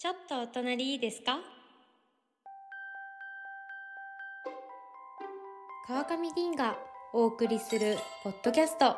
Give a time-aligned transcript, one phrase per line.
[0.00, 1.40] ちょっとお隣いいですか？
[5.88, 6.76] 川上凛が
[7.12, 8.94] お送りするポッドキャスト。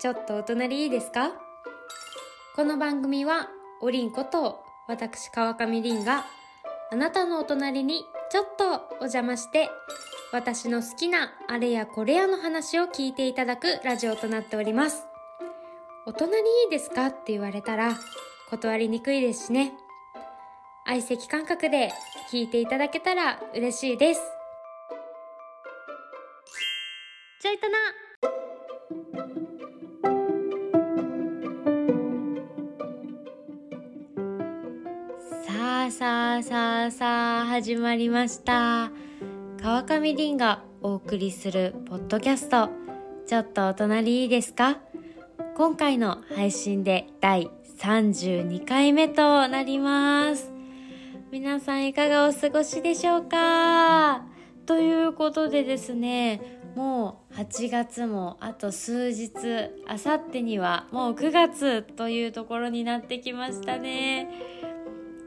[0.00, 1.30] ちょっとお隣いいですか？
[2.56, 3.48] この番組は
[3.80, 6.24] おりんこと私川上凛が
[6.90, 8.64] あなたのお隣にちょっと
[8.96, 9.70] お邪魔して
[10.32, 15.06] 私の好きなあれやこれやの話を聞いていただくラジオとなっております。
[16.06, 17.06] お隣いいですか？
[17.06, 17.96] って言われたら
[18.50, 19.74] 断りにくいですしね。
[20.90, 21.92] 相席感覚で
[22.32, 24.22] 聞いていただけたら嬉しいです。
[27.42, 27.76] ちょいとな。
[35.46, 38.90] さあさあさあさあ始まりました。
[39.60, 42.70] 川上凛がお送りするポッドキャスト。
[43.26, 44.78] ちょっとお隣いいですか？
[45.54, 50.47] 今回の配信で第32回目となります。
[51.30, 54.22] 皆さんいかがお過ごしでしょうか？
[54.64, 59.30] ということでですねもう8月もあと数日
[59.86, 64.30] あさってにはもう9月というところになってきましたね。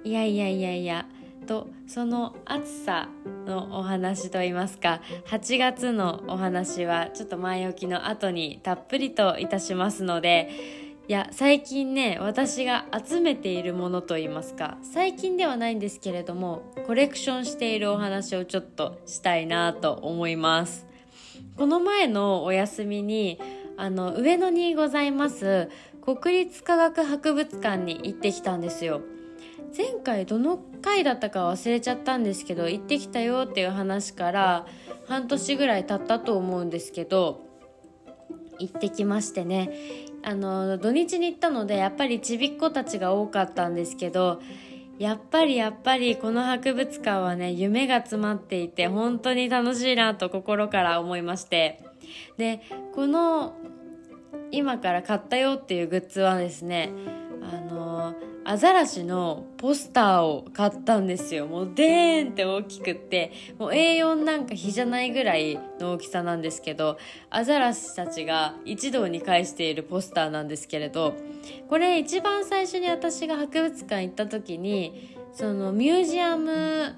[0.03, 1.05] いやいやいやいや
[1.45, 3.09] とその暑さ
[3.45, 10.49] のお話といいますか8月のお話はちょっと前置きの後にたっぷりといたしますので
[11.07, 20.87] いや最近ね私が集めているものといいますか最近ではないんですけれどもコレクションしているお話をちょっとしたいなと思います。
[21.57, 23.39] この前のお休みに
[23.77, 25.69] あの上野にございます
[26.01, 29.01] 国立科学博物館に行ってきたんですよ。
[29.75, 34.65] 前回どの回だったか忘れちゃったんですけど行ってきたよっていう話から
[35.07, 37.45] 半年ぐらい経ったと思うんですけど
[38.59, 39.71] 行ってきましてね。
[40.23, 44.41] あの土日に行ったのでやっぱりちびっ子たちが多かったんですけど
[44.99, 51.83] やっぱりやっぱりこの博物館はね夢が詰まっていて本当に楽しいなと心から思いまして。
[52.37, 52.61] で
[52.93, 53.53] この
[54.51, 56.91] 今から買ったよっていうグッズはですね
[57.41, 57.80] あの
[58.43, 61.45] アザラシのポスターを買ったんですよ。
[61.45, 66.97] もうでーんって大きくってもう A4 なんか比じゃないぐらいの大きさなんですけど
[67.29, 71.13] アザラシたちが一堂に会しているポスターなんですけれど
[71.69, 76.95] これ一番最初に私が博物館行った時にそのミュージアム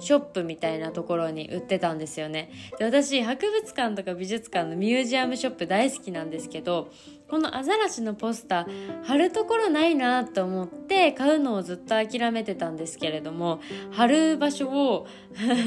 [0.00, 2.50] ショップみたいなところに売ってたんですよね。
[2.78, 6.90] で私博物館とか美術館のミュージアムショップ大好きなんですけど
[7.32, 15.06] このアザラシのポスター貼るところないなと思って買うのをずっと諦めてたんですけれども貼る場所を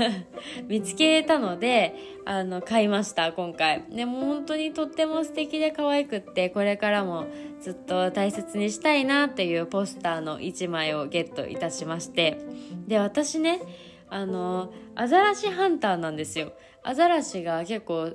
[0.70, 3.84] 見つけたのであの買いました今回。
[3.90, 7.26] でも本当にとっても素敵で可愛くってこれからも
[7.62, 12.38] ずっと大切にしたいなっていうポスターの1枚をゲットいたしまして。
[12.88, 13.60] で私ね
[14.12, 16.54] あのアザラシハンターなんですよ。
[16.84, 18.12] アザラシが結構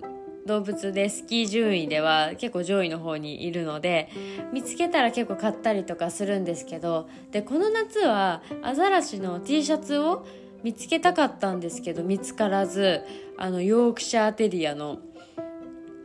[0.51, 4.09] 動物でスキー順位では結構上位の方にいるので
[4.53, 10.27] 見つけたら結構買ったりとかするんですけどでこの夏はアザラシの T シャツを
[10.65, 13.03] 見つけたかったんですけど見つからず
[13.39, 14.99] あのヨークシャーテリアの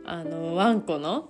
[0.04, 1.28] あのワンコの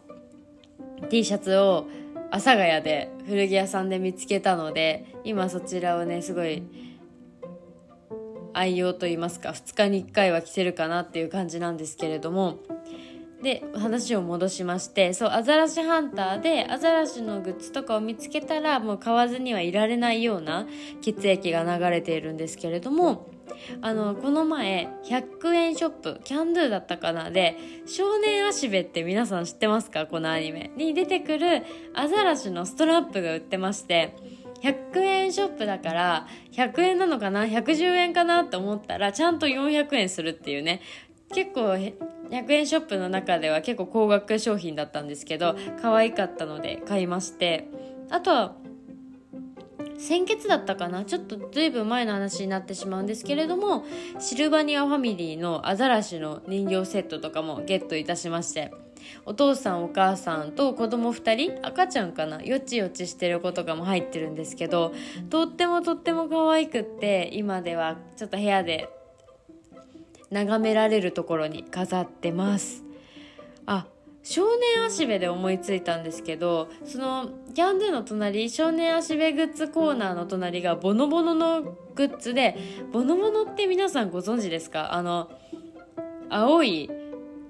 [1.09, 1.87] T シャツを
[2.31, 6.63] 阿佐ヶ谷で古着屋さんで見つけたので今そちらをねすごい
[8.57, 12.59] 愛用といいますか2日に1回は着てるかなっていう感じなんですけれども。
[13.43, 20.67] で話を戻しましてそうアザラシハンターでアザラシのグッズとかを見つけたらもう買わずにはいられないような
[21.03, 23.29] 血液が流れているんですけれども
[23.83, 27.57] あのこの前100円ショップキャンドゥだったかなで
[27.87, 30.07] 「少年足部」って皆さん知ってますか？
[30.07, 31.63] このアニメに出てくる
[31.95, 34.17] アザラシのストラップが売ってまして
[34.63, 40.81] 100円ショップだから100円なのかな？110円かなと思ったらちゃんと400円するっていうね。
[41.33, 47.69] 結構100円ショップの中では結構高額商品だったんですけど可愛かったので買いまして。
[48.11, 48.55] あとは
[49.99, 51.05] 先月だったかな？
[51.05, 53.85] ちょっとずいぶん前の話になってしまうんですけれども
[54.19, 58.73] シルバニアファミリーのアザラシの人形セットとかもゲットいたしまして。
[59.25, 62.43] お父さんお母さんと子供2人赤ちゃんかな？
[62.43, 64.93] よちよちしてる子とかも入ってるんですけど
[65.31, 68.89] とってもとっても可愛くって今ではちょっと部屋で
[70.31, 72.85] 眺められるところに飾ってます。
[73.67, 73.87] あ
[74.29, 82.57] 少年足部で思いついたんですけどそのキャンドゥの隣少年足部グッズコーナーの隣がボノボノのグッズで
[82.93, 84.95] ボノボノって皆さんご存知ですか？
[84.95, 85.31] あの
[86.29, 86.91] 青い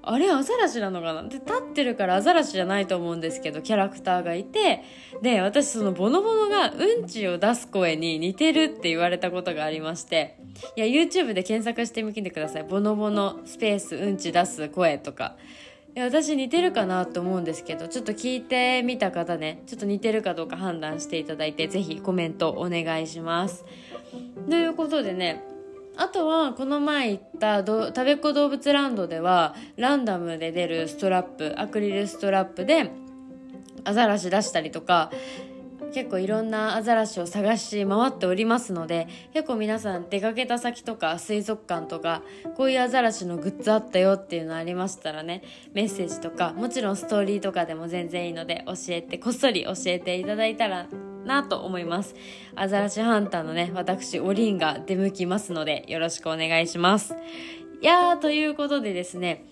[0.09, 1.25] あれアザラシなのかな？
[1.25, 4.83] で立ってるからアザラシじゃないと思うんですけどキャラクターがいて。
[5.23, 10.39] で私そのボノボノがうんちを出す声に似てるって言われたことがありまして。
[10.77, 12.65] いや YouTube で検索してみてください。
[12.65, 15.37] ボノボノスペースうんち出す声とか。
[15.99, 19.63] 私似てるかなと思うんですけどちょっと聞いてみた方ね。
[19.67, 23.65] ちょっと似てるかどうか判断していただいて是非コメントお願いします。
[24.49, 25.43] ということでね
[25.97, 32.91] あとはこの前行ったたべっ子動物ランドではランダムで出るストラップアクリルストラップで
[33.85, 35.11] アザラシ出したりとか
[35.95, 42.23] 結構いろんなアザラシを探し回っておりますので結構皆さん出かけた先とか水族館とか
[42.57, 50.87] こういうアザラシのグッズあったよっていうのありましたらねメッセージとかもちろんストーリーとかでも全然いいので教えてこっそり教えていただいたら
[51.27, 52.15] なと思います。
[52.55, 57.15] アザラシハンターのね私おりんが出向きますのでよろしくお願いします。
[57.83, 59.45] いやーということでですね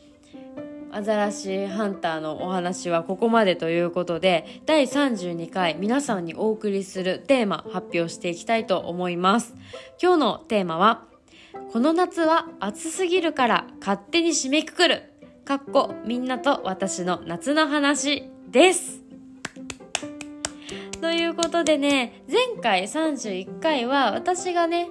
[0.90, 9.54] アザラシハンターのお話はここまでということで第32回皆さんにお送りするテーマ発表していきたいと思います。
[10.00, 11.02] 今日のテーマは
[11.72, 15.02] この夏は暑すぎるから勝手に締めくくる。
[15.44, 19.03] かっこみんなと私の夏の話です。
[21.04, 24.88] ということでね前回31回は私がね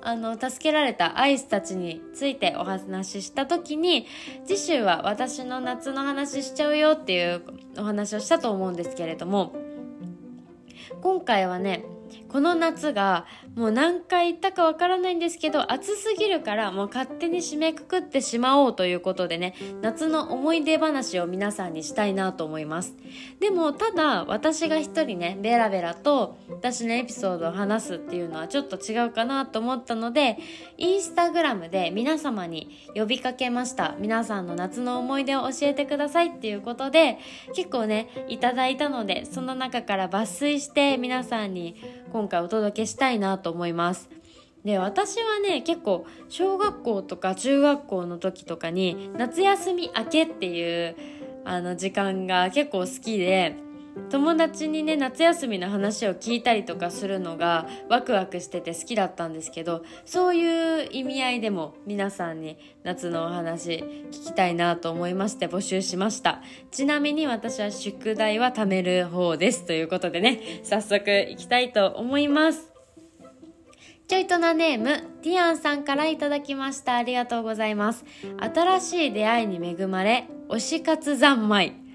[0.00, 4.06] あの助けられたアイスたちについてお話しした時に
[4.44, 7.42] 次週は私の夏の話しちゃうよっていう
[7.78, 9.56] お話をしたと思うんですけれども
[11.02, 11.84] 今回はね
[12.28, 22.94] この夏がもう何回行ったかわからないんですけど暑すぎるからもう勝手に締めくくってしまおうということでね夏の思い出話を皆さんにしたいなと思います。
[23.40, 30.38] でもただ私が一人ねベラベラと私のエピソードを話すっていうのはちょっと違うかなと思ったので
[30.76, 33.94] インスタグラムで皆様に呼びかけました。
[33.98, 37.18] 皆さんの夏の思い出を教えてくださいっていうことで
[37.54, 41.76] 結構ねいただいたのでその中から抜粋して皆さんに
[42.12, 44.08] 今今回お届けしたいなと思います。
[44.64, 50.96] で私はね結構小学校とか中学校の時とかに夏休み明けっていう
[51.44, 53.54] あの時間が結構好きで
[54.10, 72.76] 友達にね夏休みの話を聞いたりとかするのがワクワクしてて好きだったんですけどそういう意味合いでも皆さんに夏のお話聞きたいなと思いまして募集しましたちなみに私は宿題は貯める方ですということでね早速いきたいと思います
[74.08, 76.94] ちょいとなネーム、ティアンさんからいただきました。
[76.94, 78.04] ありがとうございます。
[78.38, 81.85] 新しい出会いに恵まれ、推し活三昧。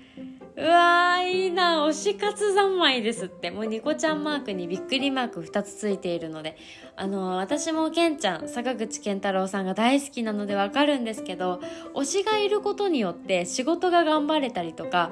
[0.62, 3.50] うわーいいな推し活三昧ですって。
[3.50, 6.56] もうニコちゃんマークにびっくりマーク2つついているので。
[6.96, 11.62] あのー、私もケンちゃん坂口健太郎さんが大好きなのでわかるんですけど
[11.96, 15.12] 推しがいることによって仕事が頑張れたりとか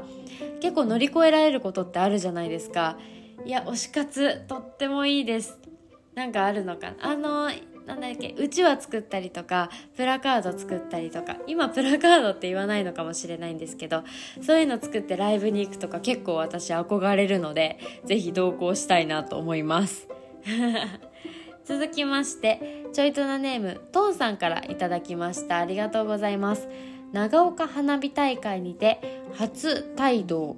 [0.60, 3.00] 結構乗り越えられることってあるじゃないですか。
[3.44, 5.58] いや推し活とってもいいです。
[6.14, 6.98] なんかあるのかな。
[7.00, 8.36] あのーなんだっけ？
[8.38, 11.38] うちわ作ったりとかプラカード作ったりとか。
[11.48, 14.04] 今プラカードって言わないのかもしれないんですけど
[14.42, 20.08] そういうの作ってライブに行くとか結構私憧れるので是非同行したいなと思います。
[21.66, 25.58] 続きましてちょいとなネームトンさんからいただきました。
[25.58, 26.68] ありがとうございます。
[27.12, 30.58] 長岡花火大会にて初帯同。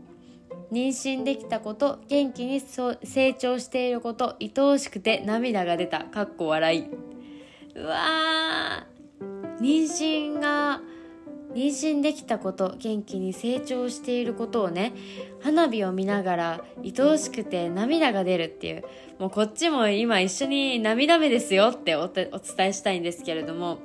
[0.71, 6.05] 妊娠できたこと元気に成長していること愛おしくて涙が出た。
[6.05, 7.10] かっこ笑い。
[7.81, 8.85] うわ
[9.59, 10.81] 妊娠が
[11.53, 14.93] 妊娠できたこと元気に成長していることをね
[15.41, 18.83] 花火を見ながら愛おしくて涙が出るっていう
[19.19, 23.79] もうこっちも今一緒に涙目ですよってお伝えしたいんですけれども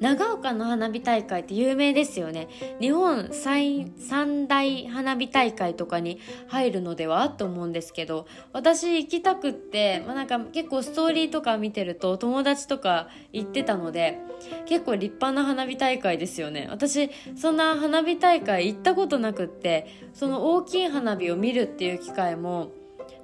[0.00, 2.48] 長岡の花火大会って有名ですよね。
[2.80, 14.18] 日本最三大花火大会とかに入るのではと思うんですけど私行きたくって、まあ、なんか結構ストーリーとか見てると友達とか行ってたので
[14.66, 16.68] 結構立派な花火大会ですよね。
[16.70, 22.72] 私そんな花火大会行ったことなくってその大きい花火を見るっていう機会も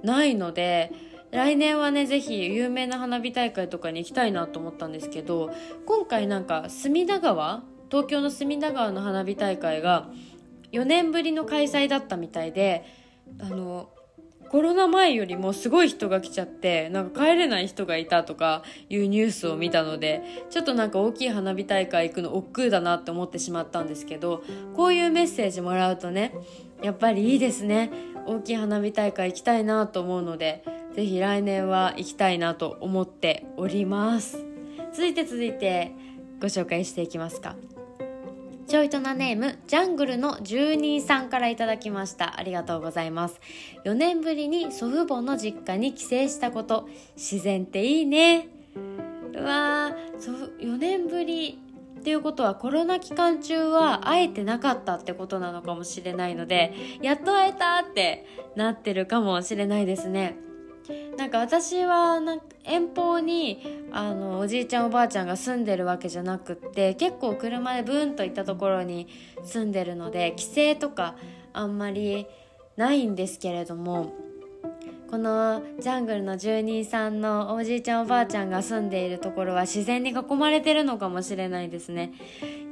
[0.02, 0.92] ないので
[1.32, 5.50] 来年はねぜひ有名な花火大会とかに行きたいなと思ったんですけど
[5.86, 10.08] 今回なんか隅田川東京の隅田川の花火大会が
[10.72, 12.84] 4年ぶりの開催だったみたいで
[13.40, 13.90] あの
[14.50, 24.44] コロナ前よりもすごい人が来ちゃってなんか帰れない人がいたとかいうニュースを見たのでちょっとなんか大きい花火大会行くの億劫だなって思ってしまったんですけど
[24.76, 26.34] こういうメッセージもらうとね
[26.82, 27.90] やっぱりいいですね。
[28.26, 34.44] 大きい花火大会行きたいなと思うのでぜひ来年は行きたいなと思っております。
[34.92, 35.92] 続いて続いて
[36.40, 37.56] ご紹介していきますか。
[38.66, 42.38] ちょいとなネームジャングルの住人さんからいただきました。
[42.38, 43.40] ありがとうございます。
[43.84, 48.48] 4年ぶりに祖父母の実家に帰省したこと自然っていいね。
[49.34, 51.58] うわー4年ぶり
[52.00, 60.36] っていうことはコロナ期間中は会えてなかったってことなのかもしれないのでやっと会えたってなってるかもしれないですね。
[61.16, 69.08] なんか私はなんか遠方にあのおじいちゃんおばあちゃんが住んでるわけじゃなくって結構車でブーンと行ったところに
[69.44, 71.16] 住んでるので帰省とか
[71.52, 72.26] あんまり
[72.76, 74.12] ないんですけれども
[75.10, 82.12] このジャングルの住人さんのおじいちゃんおばあちゃんが住んでいるところは自然に囲まれてるのかもしれないですね。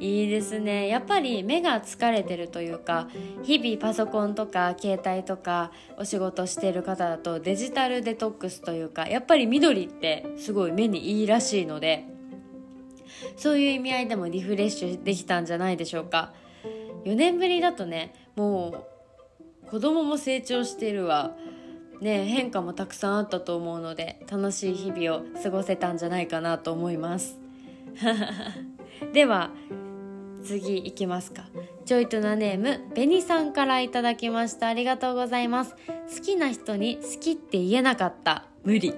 [0.00, 0.88] いいですね。
[0.88, 3.08] やっぱり目が疲れてるというか
[3.42, 12.06] 日々パソコンとか携帯とかお仕事してる方だとデジタルデトックスというかやっぱり緑ってすごい目にいいらしいので
[13.36, 16.32] そういう意味合いでもリフレッシュできたんじゃないでしょうか。
[17.04, 18.86] 4年ぶりだとねも
[19.66, 21.36] う子供も成長してるわ。
[22.00, 27.38] ね、変化もたくさんあったと思うので楽しい日々を過ごせたんじゃないかなと思います。
[29.12, 29.50] では
[30.42, 31.44] 次いきますか。
[31.84, 34.68] ジョイトなネームベニさんからいただきました。
[34.68, 35.76] ありがとうございます。
[36.14, 38.46] 好きな人に好きって言えなかった。
[38.64, 38.90] 無理。
[38.90, 38.94] う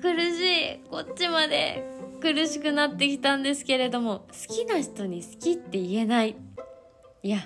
[0.00, 0.80] 苦しい。
[0.90, 1.94] こっちまで。
[2.24, 6.36] 苦しくなってきたんですけれども好きな人に好きって言えない。
[7.22, 7.38] いや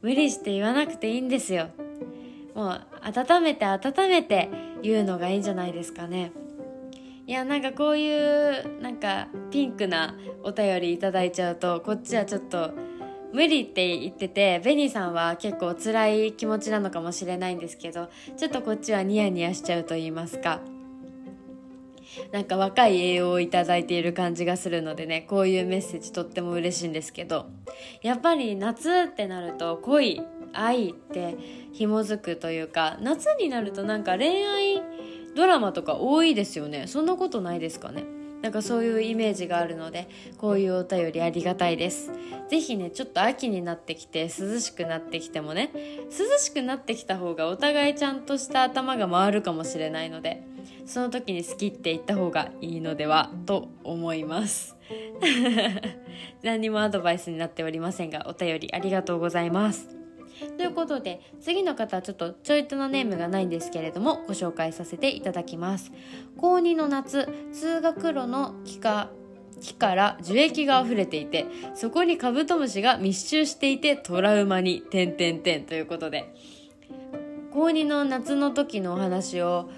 [0.00, 1.68] 無理して言わなくていいんですよ。
[2.56, 4.50] もう温めて温めて
[4.82, 6.32] 言うのがいいんじゃないですかね。
[7.26, 12.72] いやなんかこういうなんかピンクなお便りいただいちゃうとこっちはちょっと
[13.32, 20.60] 無理って言っててベニーさんは結構辛い気持ちなのかもしれないんですけどちょっとこっちはニヤニヤしちゃうと言いますか。
[22.30, 27.46] なんか若い栄養をいただいている感じがするのでねこういうメッセージとっても嬉しいんですけど。
[28.02, 30.20] やっぱり夏ってなると恋
[30.52, 31.36] 愛って
[31.72, 34.82] 紐づくというか夏になるとなんか恋愛
[35.34, 36.86] ドラマとか多いですよね。
[36.86, 38.04] そんなことないですかね。
[38.42, 42.10] なんかそういうイメージがあるのでこういうお便りありがたいです。
[42.48, 45.70] 是非ねちょっと秋になってきて涼しくなってきてもね
[46.10, 50.42] 涼しくなってきた方がお互いちゃんとした頭が回るかもしれないので
[50.84, 54.76] その時に好きって言った方がいいのではと思います。
[56.42, 60.01] 何もアドバイスになっておりませんがお便りありがとうございます。
[60.56, 65.92] ということで次の方はちょっとちょいとのネームがないんですけれどもご紹介させていただきます。
[66.36, 69.10] 高2の夏通学路の木か
[69.60, 76.34] 木から樹液が溢れていてそこにカブトムシが密集していてトラウマに点々点ということで。
[77.52, 79.68] 高2の夏の時のお話を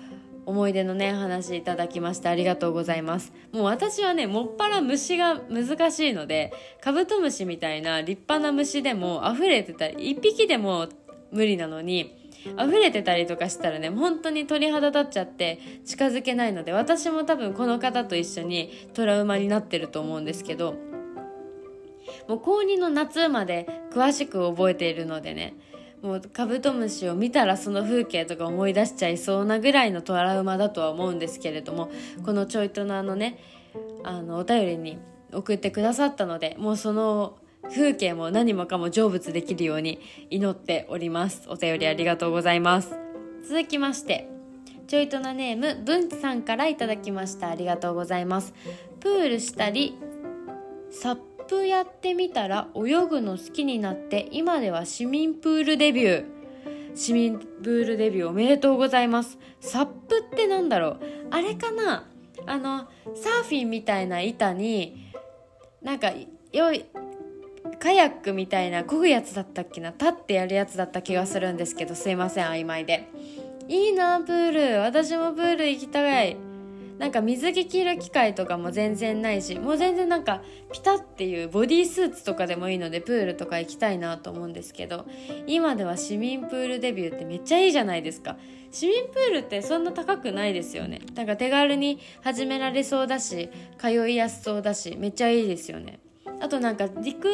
[0.46, 3.32] 思い出のね話いただきましてありがとうございます。
[3.52, 10.88] もう私はねもっぱら虫が難しいのでカブトムシみたいな立派な虫でも溢れてたり1匹でも
[11.30, 12.24] 無理なのに
[12.58, 20.74] 溢れてたりとかしたらね本当に鳥肌立っちゃって近づけないので私も多分この方と一緒にトラウマになってると思うんですけど
[22.28, 25.54] もう高2の夏まで詳しく覚えているのでね
[26.04, 31.90] もうカブトムシを見たらその風景とか思い出しちゃいそうなぐらいのトラウマだとは思うんですけれども
[32.26, 33.38] このちょいとのあのね
[34.02, 34.98] あのお便りに
[35.32, 37.38] 送ってくださったのでもうその
[37.70, 41.44] 風景も何もかも成仏できるように祈っております。
[41.48, 42.94] お便りありがとうございます。
[43.42, 44.28] 続きまして
[44.86, 47.48] ちょいとなネーム文さんからいただきました。
[47.48, 48.52] ありがとうございます。
[49.00, 49.96] プールしたり
[50.90, 56.24] サップやってみたら泳ぐの好きになって今では市民プールデビュー。
[56.96, 59.38] 市民プールデビューおめでとうございます。
[59.60, 61.00] サップってなんだろう？
[61.30, 62.08] あれかな？
[62.46, 65.10] あのサーフィンみたいな板に
[65.82, 66.12] なんか
[66.52, 66.84] よい
[67.80, 69.90] カヤックみたいな漕ぐやつだったっけな？
[69.90, 73.08] 立ってやるやつだった気がするんですけどすいません曖昧で。
[73.66, 74.80] いいなプール。
[74.80, 76.36] 私もプール行きたい。
[76.98, 85.06] なんか水着着る機会とかも全然ないしもう全然なんかピタっていうボディースーツとかでもいいのでプールとか行きたいなと思うんですけど
[85.46, 88.36] 今では市民プールデビューってめっちゃいいじゃないですか。
[88.70, 91.00] 市民プールってそんな高くないですよね。
[91.14, 93.48] なんか手軽に始められそうだし
[93.78, 96.00] 通いやすそうだしめっちゃいいですよね。
[96.40, 97.28] あとなんか陸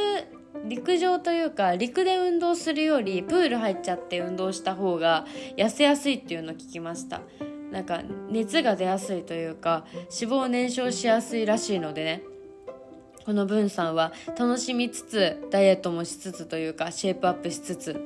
[0.67, 5.27] 陸上というか陸で運動するよりプール入っちゃって運動した方が
[5.57, 7.23] 痩せやすいっていうのを聞きました。
[7.71, 12.23] なんか熱が出やすいというか脂肪燃焼しやすいらしいのでね。
[13.25, 18.01] この文さんは楽しみつつダイエットもしつつというかシェイプアップしつつ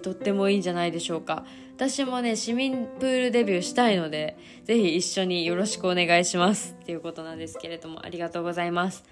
[0.00, 1.44] とってもいいんじゃないでしょうか。
[1.76, 6.76] 私もね市民プールデビューしたいのでぜひ一緒によろしくお願いします。
[6.80, 9.04] っていうことなんですけれどもありがとうございます。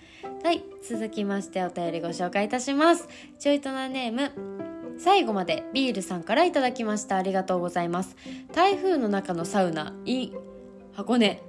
[0.43, 3.09] はい続きましてお便りご紹介いたします。
[3.39, 4.70] ちょいとなネーム
[5.02, 7.16] 最後までビールさんからいただきました。
[7.16, 8.16] ありがとうございます。
[8.52, 10.35] 台風の中のサウナ in
[10.92, 11.42] 箱根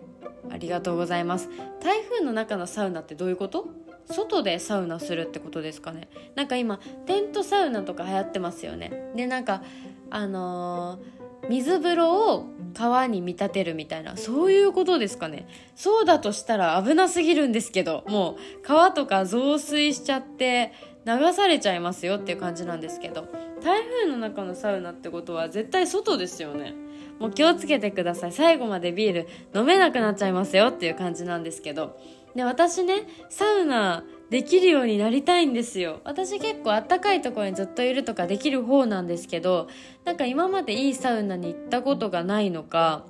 [0.49, 1.49] ありがとうございます。
[1.81, 3.67] 台風の中のサウナってどういうこと？
[4.05, 6.07] 外でサウナするってことですかね。
[6.35, 9.11] なんか今テントサウナとか流行ってますよね。
[9.15, 9.61] でなんか
[10.09, 15.47] あのー、水風呂を川に見立てるみたいなそういうことですかね。
[15.75, 18.35] そうだとしたら危なすぎるんですけどもう
[18.65, 20.73] 川とか増水しちゃって
[21.05, 23.27] 流されちゃいますよっていう感じなんですけど
[23.63, 26.73] 台風の中のサウナってことは絶対外ですよね。
[27.19, 28.31] もう気をつけてください。
[28.31, 31.97] 最後までビール飲めなくなっちゃいますよっていう感じなんですけど。
[32.35, 39.67] で私ねサウナできるようになりたいんですよ私結構あったかいところにずっといるとかできる方なんですけど
[40.05, 43.05] なんか今までいいサウナに行ったことがないのか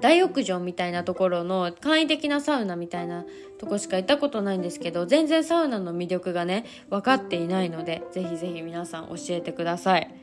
[0.00, 3.26] 大浴場みたいなところの簡易的なサウナみたいな
[3.58, 10.14] とこしか行ったことないんですけど全然サウナの魅力がね分かっていないのでぜひぜひ皆さん教えてください。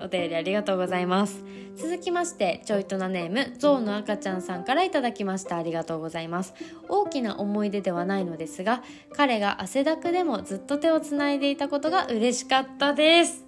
[0.00, 1.42] お便りありがとうございます。
[1.76, 5.56] 続きましてちょいとなネームゾウの赤ちゃんさんからいただきました。
[5.56, 6.54] ありがとうございます。
[6.88, 8.82] 大きな思い出ではないのですが
[9.16, 13.44] 彼が汗だくでもずっと手をつないでいたことが嬉しかったです。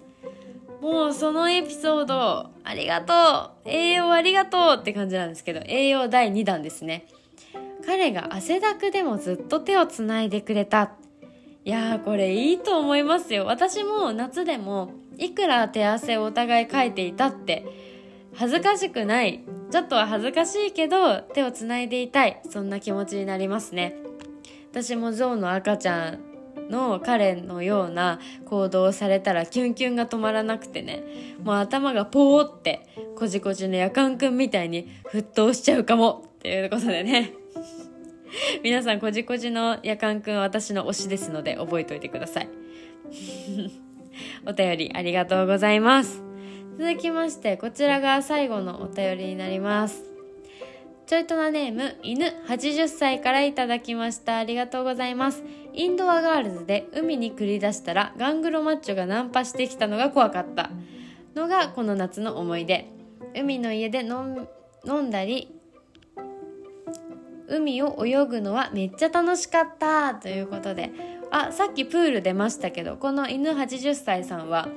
[0.81, 7.07] もうそのエピソードありがとう栄養ありがとうって感じなんですけど栄養第2弾ですね。
[7.85, 10.91] 彼が汗だくでもずっと手をつないでくれた。
[11.63, 13.45] いやーこれいいと思いますよ。
[13.45, 17.65] 私も夏でもいくら手汗をお互いかいていたって
[18.35, 19.43] 恥ずかしくない。
[19.71, 22.39] ちょっとは恥ずかしいけど手をつないでいたい。
[22.49, 23.95] そんな気持ちになりますね。
[24.71, 26.19] 私もゾウの赤ちゃん
[26.69, 31.03] の彼のような行動をされたらキュンキュンが止まらなくてね。
[31.43, 36.25] もう頭がポーってこじこじの夜間くんみたいに沸騰しちゃうかも。
[36.35, 37.33] っていうことでね。
[38.63, 42.49] 皆さんこじこじの夜間くん私の推しですので覚えておいてください。
[44.45, 46.23] お便りありがとうございます。
[46.77, 50.03] 続きまして、こちらが最後のお便りになります。
[51.07, 54.37] ちょいとなネーム、犬80歳からいただきました。
[54.37, 55.43] ありがとうございます。
[55.73, 60.69] インドアガールズで海に繰り出したらガングロマッチョがナンパしてきたのが怖かった
[61.35, 62.87] のがこの夏の思い出。
[63.35, 65.53] 海の家で飲んだり、
[67.47, 70.91] 海を泳ぐのはめっちゃ楽しかったということで
[71.31, 74.69] あさっきプール出ましたけどこの犬80歳さんは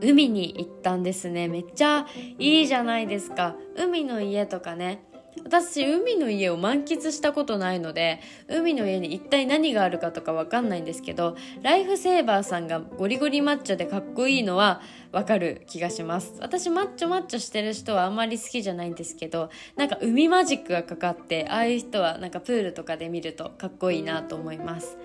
[0.00, 1.48] 海に行ったんですね。
[1.48, 2.06] めっちゃ
[2.38, 3.56] いいじゃないですか。
[3.76, 5.02] 海の家とかね。
[5.44, 14.80] 私海の家を満喫したことないので海の家に一体何があるかとかわかんないんですけどライフセーバーさんがゴリゴリマッチョでかっこいいのは
[15.12, 16.34] わかる気がします。
[16.40, 24.96] 私マッチョマッチョしてる人はあんまり好きじゃないんですけどなんか海マジックがかかってああいう人はなんかプールとかで見るとかっこいいなと思います。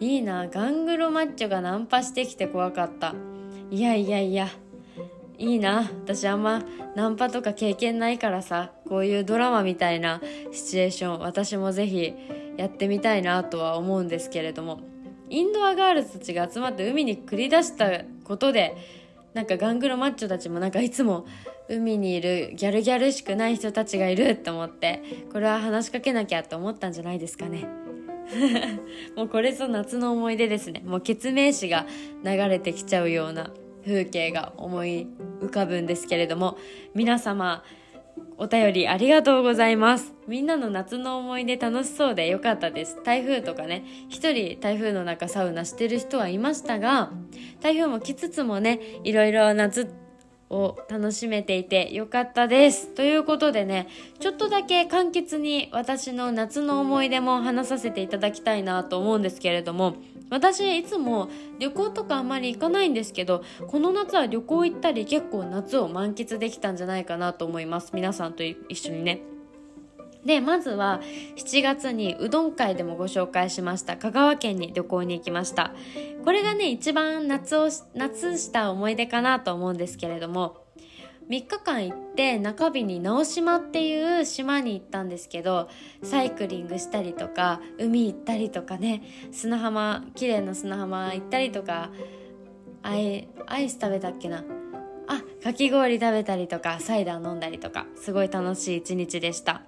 [0.00, 3.14] いいなガングロマッチョがナンパしてきて怖かった
[3.70, 4.48] いやいやいや
[5.38, 6.62] いいな私あんま
[6.94, 10.20] ナンパとか経験ないからさこういうドラマみたいな
[10.52, 12.14] シチュエーション私もぜひ
[12.56, 14.80] やってみたいなとは思うんですけれども
[15.30, 18.76] インドアガールズたちが集まって海に繰り出したことで
[19.32, 21.26] なんかガングロマッチョたちもなんかいつも
[21.68, 25.02] 海にいるギャルギャルしくない人たちがいるって思って
[25.32, 27.83] これは話しかけなきゃって思ったんじゃないですかね。
[29.16, 30.82] もうこれぞ夏の思い出ですね。
[30.84, 31.86] もう決命詞が
[32.24, 33.50] 流れてきちゃうような
[33.84, 35.06] 風景が思い
[35.40, 36.56] 浮かぶんですけれども
[36.94, 37.62] 皆様
[38.38, 40.12] お便りありがとうございます。
[40.26, 42.98] みんなの夏の思い出楽しそうでよかったです。
[43.04, 47.12] 台風とかね一人台風の中サウナしてる人はいましたが
[47.60, 49.88] 台風も来つつもねいろいろ夏
[50.50, 52.94] を楽しめていてよかったです。
[52.94, 53.88] ということでね、
[54.20, 59.96] ちょっとだけ簡潔に私の夏の思い出も話させていただきたいなと思うんですけれども、
[60.30, 61.28] 私いつも
[61.58, 67.90] 旅行とかあんまり行かないんですけど、この夏は旅行行ったり結構夏を満喫できたんじゃないかなと思います。
[67.94, 69.33] 皆さんと一緒にね。
[70.24, 71.00] でまずは
[71.36, 73.96] 7月にうどん会でもご紹介しました。
[73.96, 75.72] 香川県に旅行に行きました。
[76.24, 80.64] これがね一番夏を夏した思い出かなと思うんですけれども
[81.28, 85.68] 3日間行って中日に直島っていう島に行ったんですけど
[86.02, 91.90] サイクリングしたりとか海行ったりとかね砂浜綺麗な砂浜行ったりとか
[92.82, 94.44] アイアイス食べたっけな？
[95.06, 99.62] あかき氷食べたりとかサイダー飲んだりとかすごい楽しい一日でした。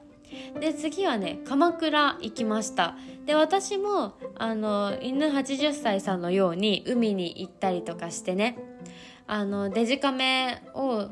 [0.60, 2.96] で次はね鎌倉行きました。
[3.24, 8.58] で私もあの犬80歳さんのように海に行ったりとかしてね。
[9.26, 11.08] あのデジカメを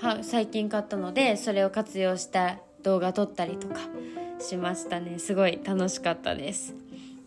[0.00, 3.80] は最近買ったのでそれを活用した動画撮ったりとか
[4.38, 5.18] しましたね。
[5.18, 6.74] すごい楽しかったです。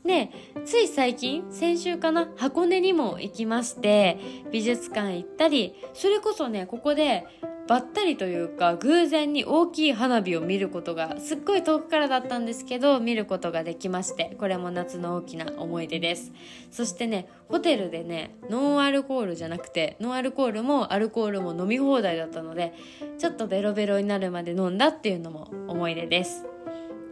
[0.05, 0.31] で
[0.65, 4.17] つい最近先週かな箱根にも行きまして
[4.51, 7.27] 美術館行ったりそれこそねここで
[7.71, 16.33] ばったりというか偶然に大きい花火を見ることがすっごい遠くからだったんですけど見ることができましてこれも夏の大きな思い出です。
[16.69, 22.73] そしてねホテルでねノンアルコールじゃなくてノンアルコールもアルコールも飲み放題だったので
[23.17, 26.43] ちょっとベロベロになるまで飲んだっていうのも思い出です。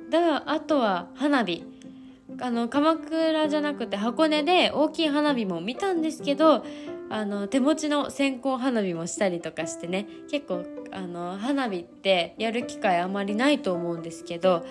[0.09, 1.65] だからあとは花火。
[2.41, 6.63] あの鎌倉じゃなくて箱根で大きい花火も見たんですけど
[7.09, 10.07] あの手持ちの線香花火もしたりとかしてね。
[10.29, 14.65] 結構あの花火ってやる機会あまりないと思うんですけど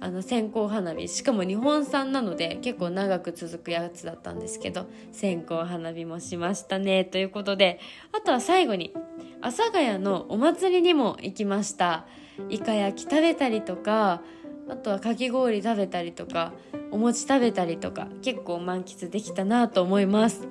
[0.00, 1.08] あの線香花火。
[1.08, 7.04] しかも日本産なので結構長く続くやつだったんですけど線香花火もしましたね。
[7.04, 7.78] ということで
[8.12, 8.94] あとは最後に
[9.40, 12.06] 阿佐ヶ谷のお祭りにも行きました。
[12.50, 14.22] イカ焼き食べたりとか
[14.68, 16.52] あとはかき氷食べたりとか
[16.90, 20.48] お餅食べたりとか結構満喫できたなと思います。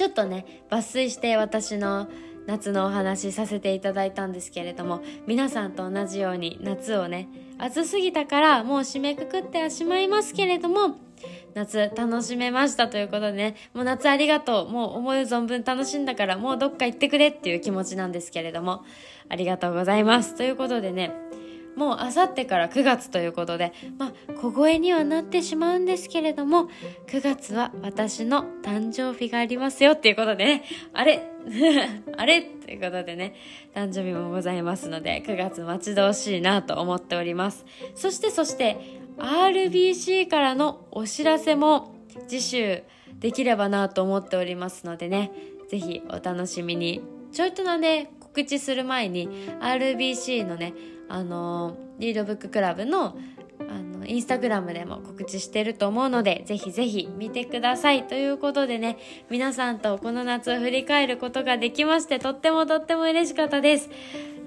[0.00, 2.08] ちょっとね抜粋して私の
[2.46, 10.96] 夏のお話させていただいたんですけれども皆さんと同じように夏をね暑すぎたからもう締めくくってはしまいますけれども
[11.52, 18.82] 夏楽しめましたということでねもう夏ありがとうもう思う存分楽しんだからもうどっか行ってくれっていう気持ちなんですけれども
[19.28, 21.12] ありがとうございますということでね
[21.76, 26.68] もうあさってから9月ということで、まあ、小声にはなってしまうんですけれども、
[27.06, 31.22] 9月は私の誕生日がありますよっていうことでね、あれ？
[32.16, 32.42] あれ？
[32.42, 33.34] ということでね、
[33.74, 37.64] 誕生日もございますので、9月待ち遠しいなと思っております。
[37.94, 41.94] そしてそして、RBC からのお知らせも
[42.26, 42.82] 次週
[43.18, 45.30] できればなと思っておりますのでね、
[45.68, 47.02] ぜひお楽しみに。
[47.32, 49.28] ちょいとなね、告知する前に
[49.60, 50.72] RBC のね、
[51.10, 53.18] あのリードブッククラブの
[53.68, 58.04] あのインスタグラムでも告知してると思うのでぜひぜひ見てください。
[58.04, 58.96] ということでね
[59.28, 63.90] 皆さんとこの夏を振り返ることができましてとってもとっても嬉しかったです。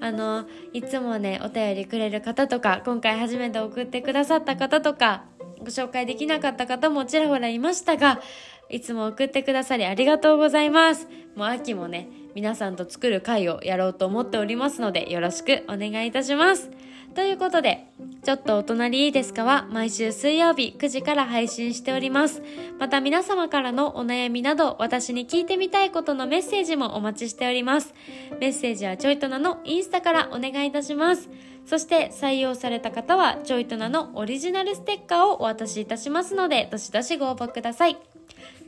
[0.00, 5.24] あのいつもねお便りくれる方とか今回初めて送ってくださった方とか
[5.60, 8.20] ご紹介できなかった方もちらほらいましたが
[8.68, 11.06] いつも送ってくださりありがとうございます。
[11.36, 16.70] もう秋もね皆さんと作る会をやろうと思っておりますのでよろしくお願いいたします。
[17.14, 17.86] ということで、
[18.24, 22.42] ちょっとお隣いいですかは毎週水曜日9時から配信しております。
[22.80, 27.94] また皆様からのお悩みなど私に聞いてみたいことのメッセージもお待ちしております。
[28.40, 31.28] メッセージはちょいとなのインスタからお願いいたします。
[31.66, 37.96] そして採用された方はちょいとなのオリジナルステッカーをお渡しいたしますので、どしどしご応募ください。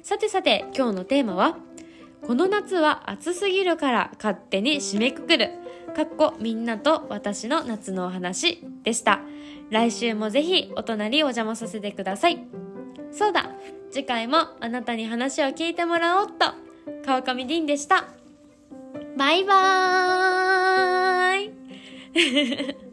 [0.05, 1.57] さてさて、今日のテーマは、
[2.25, 5.51] この夏は暑すぎるから勝手に締めくくる。
[5.95, 9.21] かっこみんなと私の夏のお話でした。
[9.71, 12.45] 来週もぜひお隣お邪魔させてください。
[13.11, 13.51] そうだ、
[13.91, 16.55] 次回もあなたに話を聞いてもらおうっと。
[17.05, 18.09] 川上凛でした。
[19.17, 22.77] バイバーイ